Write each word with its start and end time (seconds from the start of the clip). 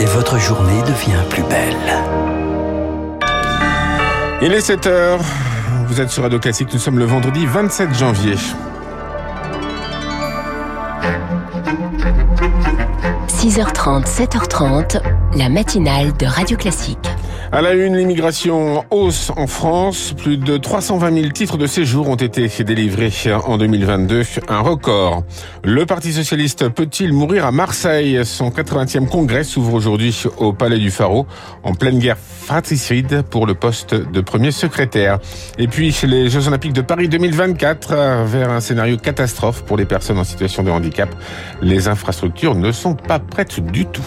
et 0.00 0.04
votre 0.06 0.38
journée 0.38 0.80
devient 0.82 1.22
plus 1.28 1.42
belle. 1.42 1.76
Il 4.40 4.52
est 4.52 4.60
7 4.60 4.86
heures. 4.86 5.20
Vous 5.86 6.00
êtes 6.00 6.08
sur 6.08 6.22
Radio 6.22 6.38
Classique. 6.38 6.68
Nous 6.72 6.78
sommes 6.78 6.98
le 6.98 7.04
vendredi 7.04 7.44
27 7.44 7.94
janvier. 7.94 8.34
6h30, 13.28 14.06
7h30, 14.06 15.02
la 15.36 15.48
matinale 15.50 16.16
de 16.16 16.24
Radio 16.24 16.56
Classique. 16.56 17.08
À 17.52 17.62
la 17.62 17.72
une, 17.72 17.96
l'immigration 17.96 18.84
hausse 18.90 19.32
en 19.36 19.48
France. 19.48 20.14
Plus 20.16 20.36
de 20.36 20.56
320 20.56 21.12
000 21.12 21.28
titres 21.30 21.56
de 21.56 21.66
séjour 21.66 22.08
ont 22.08 22.14
été 22.14 22.46
délivrés 22.62 23.10
en 23.44 23.58
2022. 23.58 24.22
Un 24.46 24.60
record. 24.60 25.24
Le 25.64 25.84
Parti 25.84 26.12
Socialiste 26.12 26.68
peut-il 26.68 27.12
mourir 27.12 27.44
à 27.44 27.50
Marseille? 27.50 28.20
Son 28.24 28.50
80e 28.50 29.08
congrès 29.08 29.42
s'ouvre 29.42 29.74
aujourd'hui 29.74 30.22
au 30.36 30.52
Palais 30.52 30.78
du 30.78 30.92
Pharaon, 30.92 31.26
en 31.64 31.74
pleine 31.74 31.98
guerre 31.98 32.18
fratricide 32.18 33.22
pour 33.22 33.46
le 33.46 33.54
poste 33.54 33.94
de 33.96 34.20
premier 34.20 34.52
secrétaire. 34.52 35.18
Et 35.58 35.66
puis, 35.66 35.92
les 36.04 36.30
Jeux 36.30 36.46
Olympiques 36.46 36.72
de 36.72 36.82
Paris 36.82 37.08
2024 37.08 38.26
vers 38.26 38.50
un 38.50 38.60
scénario 38.60 38.96
catastrophe 38.96 39.64
pour 39.64 39.76
les 39.76 39.86
personnes 39.86 40.18
en 40.18 40.24
situation 40.24 40.62
de 40.62 40.70
handicap. 40.70 41.12
Les 41.62 41.88
infrastructures 41.88 42.54
ne 42.54 42.70
sont 42.70 42.94
pas 42.94 43.18
prêtes 43.18 43.58
du 43.58 43.86
tout. 43.86 44.04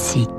Classique. 0.00 0.30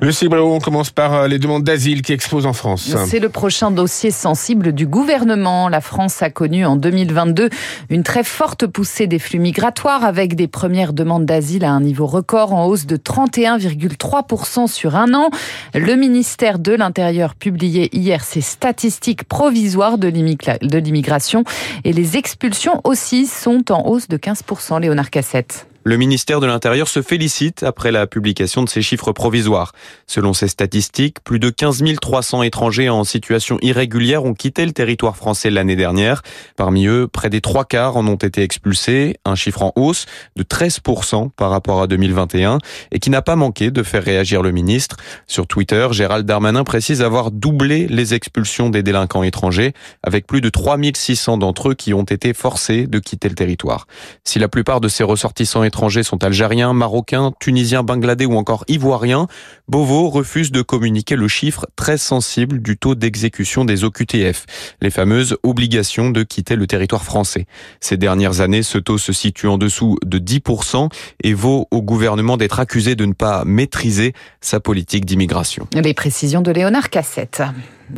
Lucie 0.00 0.26
Bréau, 0.26 0.52
on 0.52 0.58
commence 0.58 0.90
par 0.90 1.14
euh, 1.14 1.28
les 1.28 1.38
demandes 1.38 1.62
d'asile 1.62 2.02
qui 2.02 2.12
explosent 2.12 2.46
en 2.46 2.52
France. 2.52 2.92
C'est 3.06 3.20
le 3.20 3.28
prochain 3.28 3.70
dossier 3.70 4.10
sensible 4.10 4.72
du 4.72 4.86
gouvernement. 4.86 5.68
La 5.68 5.80
France 5.80 6.20
a 6.22 6.28
connu 6.30 6.66
en 6.66 6.74
2022 6.74 7.50
une 7.88 8.02
très 8.02 8.24
forte 8.24 8.66
poussée 8.66 9.06
des 9.06 9.20
flux 9.20 9.38
migratoires 9.38 10.02
avec 10.02 10.34
des 10.34 10.48
premières 10.48 10.92
demandes 10.92 11.24
d'asile 11.24 11.64
à 11.64 11.70
un 11.70 11.80
niveau 11.80 12.06
record 12.06 12.52
en 12.52 12.66
hausse 12.66 12.86
de 12.86 12.96
31,3% 12.96 14.66
sur 14.66 14.96
un 14.96 15.14
an. 15.14 15.30
Le 15.74 15.94
ministère 15.94 16.58
de 16.58 16.72
l'Intérieur 16.72 17.36
publiait 17.36 17.90
hier 17.92 18.24
ses 18.24 18.40
statistiques 18.40 19.22
provisoires 19.22 19.98
de 19.98 20.08
l'immigration 20.08 21.44
et 21.84 21.92
les 21.92 22.16
expulsions 22.16 22.80
aussi 22.82 23.26
sont 23.26 23.70
en 23.70 23.86
hausse 23.86 24.08
de 24.08 24.16
15%. 24.16 24.80
Léonard 24.80 25.10
Cassette. 25.10 25.69
Le 25.82 25.96
ministère 25.96 26.40
de 26.40 26.46
l'Intérieur 26.46 26.88
se 26.88 27.00
félicite 27.00 27.62
après 27.62 27.90
la 27.90 28.06
publication 28.06 28.62
de 28.62 28.68
ces 28.68 28.82
chiffres 28.82 29.12
provisoires. 29.12 29.72
Selon 30.06 30.34
ces 30.34 30.46
statistiques, 30.48 31.24
plus 31.24 31.38
de 31.38 31.48
15 31.48 31.82
300 31.98 32.42
étrangers 32.42 32.90
en 32.90 33.02
situation 33.02 33.56
irrégulière 33.62 34.26
ont 34.26 34.34
quitté 34.34 34.66
le 34.66 34.72
territoire 34.72 35.16
français 35.16 35.48
l'année 35.48 35.76
dernière. 35.76 36.20
Parmi 36.56 36.84
eux, 36.86 37.08
près 37.08 37.30
des 37.30 37.40
trois 37.40 37.64
quarts 37.64 37.96
en 37.96 38.06
ont 38.06 38.16
été 38.16 38.42
expulsés, 38.42 39.16
un 39.24 39.34
chiffre 39.34 39.62
en 39.62 39.72
hausse 39.74 40.04
de 40.36 40.42
13% 40.42 41.30
par 41.30 41.48
rapport 41.48 41.80
à 41.80 41.86
2021 41.86 42.58
et 42.92 42.98
qui 42.98 43.08
n'a 43.08 43.22
pas 43.22 43.36
manqué 43.36 43.70
de 43.70 43.82
faire 43.82 44.04
réagir 44.04 44.42
le 44.42 44.50
ministre. 44.50 44.98
Sur 45.26 45.46
Twitter, 45.46 45.88
Gérald 45.92 46.26
Darmanin 46.26 46.62
précise 46.62 47.00
avoir 47.00 47.30
doublé 47.30 47.86
les 47.88 48.12
expulsions 48.12 48.68
des 48.68 48.82
délinquants 48.82 49.22
étrangers 49.22 49.72
avec 50.02 50.26
plus 50.26 50.42
de 50.42 50.50
3600 50.50 51.38
d'entre 51.38 51.70
eux 51.70 51.74
qui 51.74 51.94
ont 51.94 52.02
été 52.02 52.34
forcés 52.34 52.86
de 52.86 52.98
quitter 52.98 53.30
le 53.30 53.34
territoire. 53.34 53.86
Si 54.24 54.38
la 54.38 54.48
plupart 54.48 54.82
de 54.82 54.88
ces 54.88 55.04
ressortissants 55.04 55.69
étrangers 55.70 56.02
sont 56.02 56.24
algériens, 56.24 56.72
marocains, 56.72 57.30
tunisiens, 57.38 57.84
bangladais 57.84 58.26
ou 58.26 58.34
encore 58.34 58.64
ivoiriens, 58.66 59.28
Beauvau 59.68 60.10
refuse 60.10 60.50
de 60.50 60.62
communiquer 60.62 61.14
le 61.14 61.28
chiffre 61.28 61.68
très 61.76 61.96
sensible 61.96 62.60
du 62.60 62.76
taux 62.76 62.96
d'exécution 62.96 63.64
des 63.64 63.84
OQTF, 63.84 64.46
les 64.80 64.90
fameuses 64.90 65.36
obligations 65.44 66.10
de 66.10 66.24
quitter 66.24 66.56
le 66.56 66.66
territoire 66.66 67.04
français. 67.04 67.46
Ces 67.78 67.96
dernières 67.96 68.40
années, 68.40 68.64
ce 68.64 68.78
taux 68.78 68.98
se 68.98 69.12
situe 69.12 69.46
en 69.46 69.58
dessous 69.58 69.96
de 70.04 70.18
10% 70.18 70.88
et 71.22 71.34
vaut 71.34 71.68
au 71.70 71.82
gouvernement 71.82 72.36
d'être 72.36 72.58
accusé 72.58 72.96
de 72.96 73.06
ne 73.06 73.12
pas 73.12 73.44
maîtriser 73.44 74.12
sa 74.40 74.58
politique 74.58 75.04
d'immigration. 75.04 75.68
Les 75.72 75.94
précisions 75.94 76.42
de 76.42 76.50
Léonard 76.50 76.90
Cassette. 76.90 77.44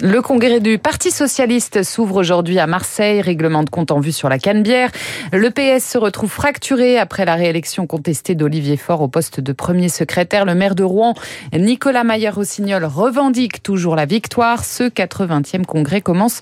Le 0.00 0.22
congrès 0.22 0.60
du 0.60 0.78
Parti 0.78 1.10
socialiste 1.10 1.82
s'ouvre 1.82 2.16
aujourd'hui 2.16 2.58
à 2.58 2.66
Marseille, 2.66 3.20
règlement 3.20 3.62
de 3.62 3.70
compte 3.70 3.90
en 3.90 4.00
vue 4.00 4.12
sur 4.12 4.28
la 4.28 4.38
Canebière. 4.38 4.90
Le 5.32 5.50
PS 5.50 5.84
se 5.84 5.98
retrouve 5.98 6.30
fracturé 6.30 6.98
après 6.98 7.24
la 7.24 7.34
réélection 7.34 7.86
contestée 7.86 8.34
d'Olivier 8.34 8.76
Faure 8.76 9.02
au 9.02 9.08
poste 9.08 9.40
de 9.40 9.52
premier 9.52 9.88
secrétaire. 9.88 10.44
Le 10.44 10.54
maire 10.54 10.74
de 10.74 10.82
Rouen, 10.82 11.14
Nicolas 11.52 12.04
Mayer-Rossignol, 12.04 12.84
revendique 12.84 13.62
toujours 13.62 13.94
la 13.94 14.06
victoire. 14.06 14.64
Ce 14.64 14.84
80e 14.84 15.64
congrès 15.64 16.00
commence 16.00 16.40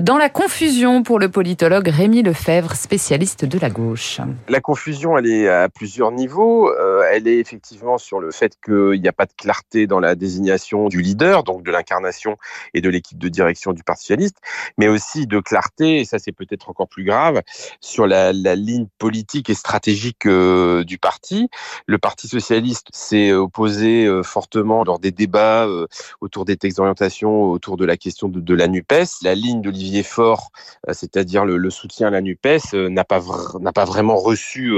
dans 0.00 0.18
la 0.18 0.28
confusion 0.28 1.02
pour 1.02 1.18
le 1.18 1.28
politologue 1.28 1.88
Rémi 1.88 2.22
Lefebvre, 2.22 2.74
spécialiste 2.74 3.44
de 3.44 3.58
la 3.58 3.68
gauche. 3.68 4.20
La 4.48 4.60
confusion, 4.60 5.18
elle 5.18 5.26
est 5.26 5.48
à 5.48 5.68
plusieurs 5.68 6.12
niveaux. 6.12 6.70
Euh, 6.70 6.91
elle 7.12 7.28
est 7.28 7.38
effectivement 7.38 7.98
sur 7.98 8.20
le 8.20 8.30
fait 8.30 8.56
qu'il 8.64 9.00
n'y 9.00 9.08
a 9.08 9.12
pas 9.12 9.26
de 9.26 9.32
clarté 9.36 9.86
dans 9.86 10.00
la 10.00 10.14
désignation 10.14 10.88
du 10.88 11.02
leader, 11.02 11.44
donc 11.44 11.62
de 11.62 11.70
l'incarnation 11.70 12.36
et 12.74 12.80
de 12.80 12.88
l'équipe 12.88 13.18
de 13.18 13.28
direction 13.28 13.72
du 13.72 13.82
Parti 13.84 14.02
socialiste, 14.02 14.38
mais 14.78 14.88
aussi 14.88 15.26
de 15.26 15.38
clarté, 15.40 16.00
et 16.00 16.04
ça 16.04 16.18
c'est 16.18 16.32
peut-être 16.32 16.70
encore 16.70 16.88
plus 16.88 17.04
grave, 17.04 17.42
sur 17.80 18.06
la, 18.06 18.32
ligne 18.32 18.86
politique 18.98 19.50
et 19.50 19.54
stratégique 19.54 20.26
euh, 20.26 20.84
du 20.84 20.98
parti. 20.98 21.48
Le 21.86 21.98
Parti 21.98 22.28
socialiste 22.28 22.88
s'est 22.92 23.32
opposé 23.32 24.06
euh, 24.06 24.22
fortement 24.22 24.84
lors 24.84 24.98
des 24.98 25.10
débats 25.10 25.66
euh, 25.66 25.86
autour 26.20 26.44
des 26.44 26.56
textes 26.56 26.78
d'orientation, 26.78 27.44
autour 27.44 27.76
de 27.76 27.84
la 27.84 27.96
question 27.96 28.28
de, 28.28 28.54
la 28.54 28.68
NUPES. 28.68 29.22
La 29.22 29.34
ligne 29.34 29.60
d'Olivier 29.62 30.02
Faure, 30.02 30.50
c'est-à-dire 30.90 31.44
le, 31.44 31.56
le, 31.56 31.70
soutien 31.70 32.08
à 32.08 32.10
la 32.10 32.20
NUPES, 32.20 32.74
n'a 32.74 33.04
pas, 33.04 33.20
n'a 33.60 33.72
pas 33.72 33.84
vraiment 33.84 34.16
reçu 34.16 34.74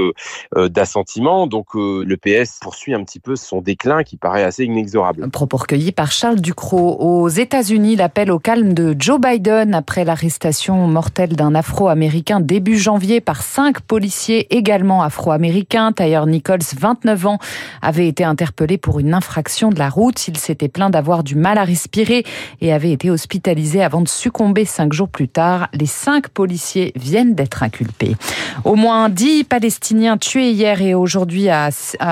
d'assentiment, 0.55 1.47
donc 1.47 1.73
le 1.73 2.15
PS 2.25 2.57
poursuit 2.59 2.93
un 2.93 3.03
petit 3.03 3.19
peu 3.19 3.35
son 3.35 3.61
déclin 3.61 4.03
qui 4.03 4.17
paraît 4.17 4.43
assez 4.43 4.63
inexorable. 4.63 5.29
Propos 5.29 5.57
recueilli 5.57 5.91
par 5.91 6.11
Charles 6.11 6.41
Ducrot. 6.41 6.97
Aux 6.99 7.29
États-Unis, 7.29 7.95
l'appel 7.95 8.31
au 8.31 8.39
calme 8.39 8.73
de 8.73 8.95
Joe 8.97 9.19
Biden 9.19 9.75
après 9.75 10.03
l'arrestation 10.03 10.87
mortelle 10.87 11.35
d'un 11.35 11.53
Afro-Américain 11.53 12.39
début 12.39 12.77
janvier 12.77 13.21
par 13.21 13.43
cinq 13.43 13.81
policiers 13.81 14.47
également 14.55 15.03
afro-américains. 15.03 15.91
Tyler 15.91 16.23
Nichols, 16.25 16.59
29 16.77 17.27
ans, 17.27 17.37
avait 17.81 18.07
été 18.07 18.23
interpellé 18.23 18.77
pour 18.77 18.99
une 18.99 19.13
infraction 19.13 19.69
de 19.69 19.77
la 19.77 19.89
route. 19.89 20.27
Il 20.27 20.37
s'était 20.37 20.67
plaint 20.67 20.91
d'avoir 20.91 21.23
du 21.23 21.35
mal 21.35 21.57
à 21.57 21.63
respirer 21.63 22.25
et 22.61 22.73
avait 22.73 22.91
été 22.91 23.11
hospitalisé 23.11 23.83
avant 23.83 24.01
de 24.01 24.07
succomber 24.07 24.65
cinq 24.65 24.93
jours 24.93 25.09
plus 25.09 25.29
tard. 25.29 25.67
Les 25.73 25.85
cinq 25.85 26.29
policiers 26.29 26.91
viennent 26.95 27.35
d'être 27.35 27.61
inculpés. 27.61 28.15
Au 28.63 28.75
moins 28.75 29.09
dix 29.09 29.43
Palestiniens 29.43 30.17
tués 30.17 30.51
hier 30.51 30.81
et 30.81 30.95
aujourd'hui 30.95 31.49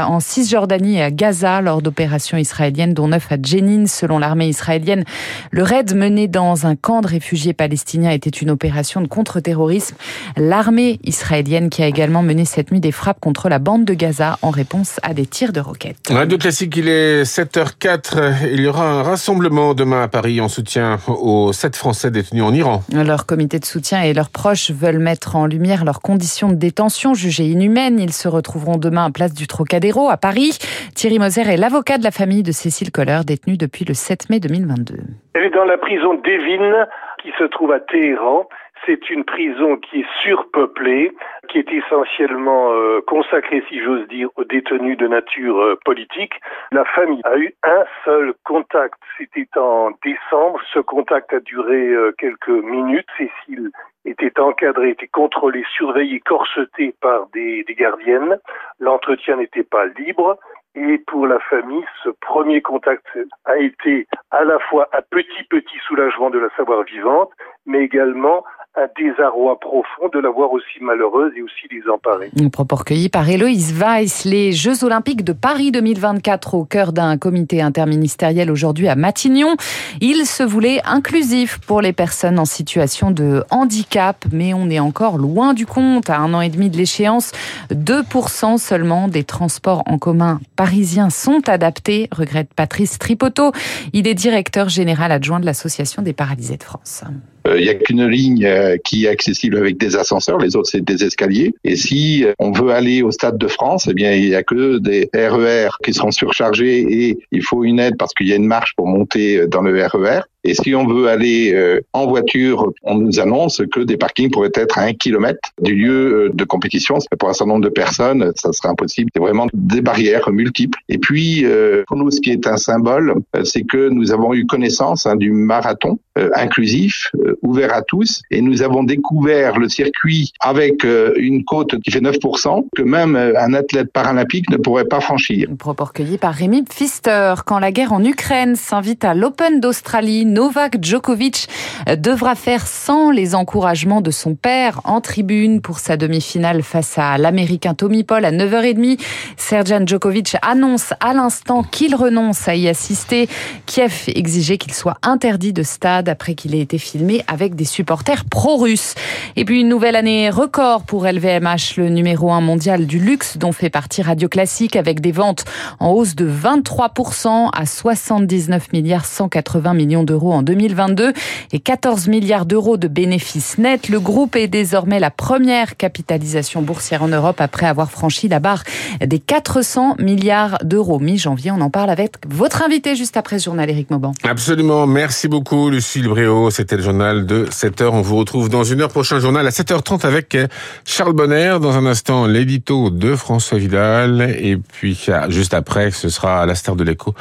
en 0.07 0.19
Cisjordanie 0.19 0.97
et 0.97 1.03
à 1.03 1.11
Gaza 1.11 1.61
lors 1.61 1.81
d'opérations 1.81 2.37
israéliennes, 2.37 2.93
dont 2.93 3.07
neuf 3.07 3.31
à 3.31 3.35
Jenin, 3.41 3.85
selon 3.87 4.19
l'armée 4.19 4.47
israélienne. 4.47 5.03
Le 5.51 5.63
raid 5.63 5.95
mené 5.95 6.27
dans 6.27 6.65
un 6.65 6.75
camp 6.75 7.01
de 7.01 7.07
réfugiés 7.07 7.53
palestiniens 7.53 8.11
était 8.11 8.29
une 8.29 8.49
opération 8.49 9.01
de 9.01 9.07
contre-terrorisme. 9.07 9.95
L'armée 10.37 10.99
israélienne 11.03 11.69
qui 11.69 11.83
a 11.83 11.87
également 11.87 12.23
mené 12.23 12.45
cette 12.45 12.71
nuit 12.71 12.79
des 12.79 12.91
frappes 12.91 13.19
contre 13.19 13.49
la 13.49 13.59
bande 13.59 13.85
de 13.85 13.93
Gaza 13.93 14.37
en 14.41 14.49
réponse 14.49 14.99
à 15.03 15.13
des 15.13 15.25
tirs 15.25 15.53
de 15.53 15.59
roquettes. 15.59 16.09
Radio 16.09 16.37
Classique, 16.37 16.75
il 16.77 16.87
est 16.87 17.23
7h04. 17.23 18.49
Il 18.51 18.61
y 18.61 18.67
aura 18.67 18.89
un 18.89 19.03
rassemblement 19.03 19.73
demain 19.73 20.03
à 20.03 20.07
Paris 20.07 20.41
en 20.41 20.49
soutien 20.49 20.99
aux 21.07 21.53
sept 21.53 21.75
Français 21.75 22.11
détenus 22.11 22.43
en 22.43 22.53
Iran. 22.53 22.83
Leur 22.91 23.25
comité 23.25 23.59
de 23.59 23.65
soutien 23.65 24.01
et 24.01 24.13
leurs 24.13 24.29
proches 24.29 24.71
veulent 24.71 24.99
mettre 24.99 25.35
en 25.35 25.45
lumière 25.45 25.85
leurs 25.85 26.01
conditions 26.01 26.49
de 26.49 26.55
détention 26.55 27.13
jugées 27.13 27.47
inhumaines. 27.47 27.99
Ils 27.99 28.13
se 28.13 28.27
retrouveront 28.27 28.77
demain 28.77 29.05
à 29.05 29.11
place 29.11 29.33
du 29.33 29.47
Trocadéro 29.47 29.92
à 30.01 30.17
Paris. 30.17 30.57
Thierry 30.95 31.19
Moser 31.19 31.41
est 31.41 31.57
l'avocat 31.57 31.97
de 31.97 32.03
la 32.03 32.11
famille 32.11 32.43
de 32.43 32.51
Cécile 32.51 32.91
Kohler, 32.91 33.21
détenue 33.25 33.57
depuis 33.57 33.85
le 33.85 33.93
7 33.93 34.29
mai 34.29 34.39
2022. 34.39 34.95
Elle 35.35 35.43
est 35.43 35.49
dans 35.51 35.65
la 35.65 35.77
prison 35.77 36.15
d'Evin 36.15 36.87
qui 37.21 37.31
se 37.37 37.43
trouve 37.45 37.71
à 37.71 37.79
Téhéran. 37.79 38.47
C'est 38.85 39.09
une 39.09 39.23
prison 39.23 39.77
qui 39.77 40.01
est 40.01 40.09
surpeuplée, 40.21 41.13
qui 41.47 41.59
est 41.59 41.71
essentiellement 41.71 42.71
euh, 42.73 43.01
consacrée, 43.07 43.63
si 43.69 43.81
j'ose 43.81 44.05
dire, 44.09 44.29
aux 44.35 44.43
détenus 44.43 44.97
de 44.97 45.07
nature 45.07 45.61
euh, 45.61 45.79
politique. 45.85 46.33
La 46.71 46.83
famille 46.83 47.21
a 47.23 47.37
eu 47.37 47.53
un 47.63 47.83
seul 48.03 48.33
contact, 48.43 48.99
c'était 49.17 49.47
en 49.57 49.91
décembre. 50.03 50.59
Ce 50.73 50.79
contact 50.79 51.31
a 51.33 51.39
duré 51.39 51.87
euh, 51.89 52.11
quelques 52.17 52.49
minutes. 52.49 53.07
Cécile 53.17 53.71
était 54.03 54.37
encadrée, 54.39 54.89
était 54.89 55.07
contrôlée, 55.07 55.63
surveillée, 55.77 56.19
corsetée 56.19 56.93
par 56.99 57.27
des, 57.27 57.63
des 57.63 57.75
gardiennes. 57.75 58.37
L'entretien 58.79 59.37
n'était 59.37 59.63
pas 59.63 59.85
libre. 59.85 60.37
Et 60.75 60.97
pour 61.05 61.27
la 61.27 61.39
famille, 61.39 61.85
ce 62.03 62.09
premier 62.09 62.61
contact 62.61 63.05
a 63.45 63.57
été 63.57 64.07
à 64.31 64.43
la 64.43 64.57
fois 64.57 64.89
un 64.91 65.01
petit 65.11 65.43
petit 65.43 65.77
soulagement 65.87 66.31
de 66.31 66.39
la 66.39 66.49
savoir 66.57 66.83
vivante, 66.83 67.29
mais 67.67 67.83
également 67.83 68.43
un 68.75 68.87
désarroi 68.97 69.59
profond 69.59 70.09
de 70.11 70.19
la 70.19 70.31
voir 70.31 70.51
aussi 70.51 70.79
malheureuse 70.81 71.31
et 71.37 71.43
aussi 71.43 71.67
désemparée. 71.69 72.31
Un 72.39 72.49
propos 72.49 72.77
recueilli 72.77 73.07
par 73.07 73.29
Héloïse 73.29 73.71
Weiss. 73.73 74.25
Les 74.25 74.51
Jeux 74.51 74.83
Olympiques 74.83 75.23
de 75.23 75.33
Paris 75.33 75.71
2024 75.71 76.55
au 76.55 76.65
cœur 76.65 76.91
d'un 76.91 77.17
comité 77.17 77.61
interministériel 77.61 78.49
aujourd'hui 78.49 78.87
à 78.87 78.95
Matignon. 78.95 79.55
Il 80.01 80.25
se 80.25 80.41
voulait 80.41 80.81
inclusif 80.85 81.59
pour 81.59 81.81
les 81.81 81.93
personnes 81.93 82.39
en 82.39 82.45
situation 82.45 83.11
de 83.11 83.43
handicap, 83.51 84.25
mais 84.31 84.55
on 84.55 84.69
est 84.71 84.79
encore 84.79 85.19
loin 85.19 85.53
du 85.53 85.67
compte. 85.67 86.09
À 86.09 86.17
un 86.17 86.33
an 86.33 86.41
et 86.41 86.49
demi 86.49 86.71
de 86.71 86.77
l'échéance, 86.77 87.31
2% 87.71 88.57
seulement 88.57 89.07
des 89.07 89.23
transports 89.23 89.83
en 89.85 89.99
commun 89.99 90.39
parisiens 90.55 91.11
sont 91.11 91.47
adaptés, 91.47 92.07
regrette 92.11 92.53
Patrice 92.55 92.97
Tripoto. 92.97 93.51
Il 93.93 94.07
est 94.07 94.15
directeur 94.15 94.69
général 94.69 95.11
adjoint 95.11 95.39
de 95.39 95.45
l'Association 95.45 96.01
des 96.01 96.13
paralysés 96.13 96.57
de 96.57 96.63
France. 96.63 97.03
Il 97.45 97.51
euh, 97.51 97.59
n'y 97.59 97.69
a 97.69 97.75
qu'une 97.75 98.07
ligne 98.07 98.45
euh, 98.45 98.77
qui 98.83 99.05
est 99.05 99.09
accessible 99.09 99.57
avec 99.57 99.77
des 99.77 99.95
ascenseurs, 99.95 100.37
les 100.37 100.55
autres 100.55 100.69
c'est 100.69 100.81
des 100.81 101.03
escaliers. 101.03 101.53
Et 101.63 101.75
si 101.75 102.23
euh, 102.23 102.33
on 102.39 102.51
veut 102.51 102.71
aller 102.71 103.01
au 103.01 103.11
Stade 103.11 103.37
de 103.37 103.47
France, 103.47 103.87
eh 103.89 103.93
bien 103.93 104.13
il 104.13 104.29
n'y 104.29 104.35
a 104.35 104.43
que 104.43 104.77
des 104.77 105.09
RER 105.13 105.67
e 105.67 105.83
qui 105.83 105.93
seront 105.93 106.11
surchargés 106.11 106.79
et 106.79 107.17
il 107.31 107.43
faut 107.43 107.63
une 107.63 107.79
aide 107.79 107.97
parce 107.97 108.13
qu'il 108.13 108.27
y 108.27 108.33
a 108.33 108.37
une 108.37 108.47
marche 108.47 108.73
pour 108.75 108.87
monter 108.87 109.45
dans 109.47 109.61
le 109.61 109.85
RER. 109.85 110.21
Et 110.43 110.53
si 110.53 110.75
on 110.75 110.85
veut 110.85 111.07
aller 111.07 111.55
en 111.93 112.07
voiture, 112.07 112.71
on 112.83 112.95
nous 112.95 113.19
annonce 113.19 113.61
que 113.71 113.79
des 113.79 113.97
parkings 113.97 114.29
pourraient 114.29 114.51
être 114.55 114.77
à 114.77 114.83
un 114.83 114.93
kilomètre 114.93 115.49
du 115.61 115.75
lieu 115.75 116.31
de 116.33 116.43
compétition. 116.43 116.97
Pour 117.17 117.29
un 117.29 117.33
certain 117.33 117.53
nombre 117.53 117.65
de 117.65 117.69
personnes, 117.69 118.31
ça 118.35 118.51
serait 118.51 118.69
impossible. 118.69 119.09
C'est 119.13 119.21
vraiment 119.21 119.47
des 119.53 119.81
barrières 119.81 120.29
multiples. 120.31 120.79
Et 120.89 120.97
puis, 120.97 121.45
pour 121.87 121.97
nous, 121.97 122.11
ce 122.11 122.19
qui 122.21 122.31
est 122.31 122.47
un 122.47 122.57
symbole, 122.57 123.15
c'est 123.43 123.63
que 123.63 123.89
nous 123.89 124.11
avons 124.11 124.33
eu 124.33 124.45
connaissance 124.45 125.05
hein, 125.05 125.15
du 125.15 125.31
marathon 125.31 125.97
inclusif 126.35 127.11
ouvert 127.41 127.73
à 127.73 127.81
tous. 127.81 128.21
Et 128.31 128.41
nous 128.41 128.61
avons 128.61 128.83
découvert 128.83 129.59
le 129.59 129.69
circuit 129.69 130.31
avec 130.39 130.85
euh, 130.85 131.13
une 131.17 131.43
côte 131.43 131.79
qui 131.81 131.91
fait 131.91 131.99
9%, 131.99 132.67
que 132.75 132.81
même 132.81 133.15
euh, 133.15 133.33
un 133.39 133.53
athlète 133.53 133.91
paralympique 133.91 134.49
ne 134.49 134.57
pourrait 134.57 134.85
pas 134.85 135.01
franchir. 135.01 135.47
Propos 135.57 135.85
recueilli 135.85 136.17
par 136.17 136.33
Rémi 136.33 136.63
Pfister. 136.63 137.35
Quand 137.45 137.59
la 137.59 137.71
guerre 137.71 137.93
en 137.93 138.03
Ukraine 138.03 138.55
s'invite 138.55 139.05
à 139.05 139.13
l'Open 139.13 139.59
d'Australie, 139.59 140.25
Novak 140.33 140.83
Djokovic 140.83 141.47
devra 141.95 142.33
faire 142.33 142.65
sans 142.65 143.11
les 143.11 143.35
encouragements 143.35 144.01
de 144.01 144.09
son 144.09 144.33
père 144.33 144.81
en 144.83 144.99
tribune 144.99 145.61
pour 145.61 145.77
sa 145.77 145.95
demi-finale 145.95 146.63
face 146.63 146.97
à 146.97 147.19
l'Américain 147.19 147.75
Tommy 147.75 148.03
Paul 148.03 148.25
à 148.25 148.31
9h30. 148.31 148.99
Serjan 149.37 149.85
Djokovic 149.85 150.35
annonce 150.41 150.93
à 150.99 151.13
l'instant 151.13 151.61
qu'il 151.61 151.93
renonce 151.93 152.47
à 152.47 152.55
y 152.55 152.67
assister. 152.67 153.29
Kiev 153.67 154.05
exigeait 154.07 154.57
qu'il 154.57 154.73
soit 154.73 154.97
interdit 155.03 155.53
de 155.53 155.61
stade 155.61 156.09
après 156.09 156.33
qu'il 156.33 156.55
ait 156.55 156.61
été 156.61 156.79
filmé 156.79 157.23
avec 157.27 157.53
des 157.53 157.65
supporters 157.65 158.25
pro-russes. 158.25 158.95
Et 159.35 159.45
puis 159.45 159.61
une 159.61 159.69
nouvelle 159.69 159.95
année 159.95 160.31
record 160.31 160.81
pour 160.81 161.05
LVMH, 161.05 161.77
le 161.77 161.89
numéro 161.89 162.31
1 162.31 162.41
mondial 162.41 162.87
du 162.87 162.97
luxe 162.97 163.37
dont 163.37 163.51
fait 163.51 163.69
partie 163.69 164.01
Radio 164.01 164.27
Classique 164.29 164.75
avec 164.75 164.99
des 164.99 165.11
ventes 165.11 165.45
en 165.79 165.91
hausse 165.91 166.15
de 166.15 166.27
23% 166.27 167.49
à 167.53 167.65
79 167.67 168.73
milliards 168.73 169.05
180 169.05 169.75
millions 169.75 170.03
d'euros 170.03 170.22
en 170.31 170.43
2022 170.43 171.13
et 171.51 171.59
14 171.59 172.07
milliards 172.07 172.45
d'euros 172.45 172.77
de 172.77 172.87
bénéfices 172.87 173.57
nets. 173.57 173.89
Le 173.89 173.99
groupe 173.99 174.35
est 174.35 174.47
désormais 174.47 174.99
la 174.99 175.11
première 175.11 175.77
capitalisation 175.77 176.61
boursière 176.61 177.03
en 177.03 177.07
Europe 177.07 177.41
après 177.41 177.65
avoir 177.65 177.91
franchi 177.91 178.27
la 178.27 178.39
barre 178.39 178.63
des 179.05 179.19
400 179.19 179.95
milliards 179.99 180.59
d'euros. 180.63 180.99
Mi-janvier, 180.99 181.51
on 181.51 181.61
en 181.61 181.69
parle 181.69 181.89
avec 181.89 182.13
votre 182.27 182.63
invité 182.63 182.95
juste 182.95 183.17
après 183.17 183.39
ce 183.39 183.45
journal, 183.45 183.69
Éric 183.69 183.89
Mauban. 183.89 184.13
Absolument. 184.23 184.87
Merci 184.87 185.27
beaucoup, 185.27 185.69
Lucille 185.69 186.07
Bréau. 186.07 186.49
C'était 186.49 186.77
le 186.77 186.83
journal 186.83 187.25
de 187.25 187.45
7h. 187.45 187.89
On 187.91 188.01
vous 188.01 188.15
retrouve 188.15 188.49
dans 188.49 188.63
une 188.63 188.81
heure 188.81 188.89
prochain 188.89 189.19
journal 189.19 189.45
à 189.45 189.49
7h30 189.49 190.05
avec 190.05 190.37
Charles 190.85 191.13
Bonner. 191.13 191.57
Dans 191.61 191.77
un 191.77 191.85
instant, 191.85 192.27
l'édito 192.27 192.89
de 192.89 193.15
François 193.15 193.57
Vidal. 193.57 194.35
Et 194.39 194.57
puis, 194.57 195.07
juste 195.29 195.53
après, 195.53 195.91
ce 195.91 196.09
sera 196.09 196.41
à 196.41 196.45
la 196.45 196.55
star 196.55 196.75
de 196.75 196.83
l'écho. 196.83 197.13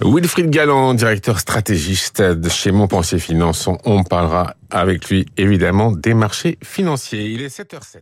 Wilfried 0.00 0.50
Galland, 0.50 0.94
directeur 0.94 1.38
stratégiste 1.38 2.22
de 2.42 2.48
chez 2.48 2.72
Montpensier 2.72 3.20
Finance. 3.20 3.68
On 3.84 4.02
parlera 4.02 4.56
avec 4.70 5.08
lui, 5.08 5.26
évidemment, 5.36 5.92
des 5.92 6.12
marchés 6.12 6.58
financiers. 6.62 7.30
Il 7.30 7.40
est 7.40 7.56
7h07. 7.56 8.00